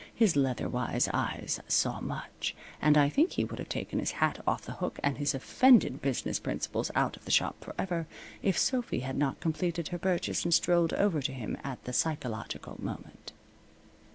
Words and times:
His 0.15 0.35
leather 0.35 0.67
wise 0.67 1.07
eyes 1.13 1.59
saw 1.67 1.99
much, 2.01 2.55
and 2.81 2.97
I 2.97 3.07
think 3.07 3.33
he 3.33 3.43
would 3.43 3.59
have 3.59 3.69
taken 3.69 3.99
his 3.99 4.13
hat 4.13 4.41
off 4.47 4.63
the 4.63 4.71
hook, 4.71 4.99
and 5.03 5.19
his 5.19 5.35
offended 5.35 6.01
business 6.01 6.39
principles 6.39 6.89
out 6.95 7.17
of 7.17 7.25
the 7.25 7.29
shop 7.29 7.63
forever 7.63 8.07
if 8.41 8.57
Sophy 8.57 9.01
had 9.01 9.15
not 9.15 9.39
completed 9.39 9.89
her 9.89 9.99
purchase 9.99 10.43
and 10.43 10.55
strolled 10.55 10.93
over 10.93 11.21
to 11.21 11.31
him 11.31 11.55
at 11.63 11.83
the 11.83 11.93
psychological 11.93 12.77
moment. 12.83 13.31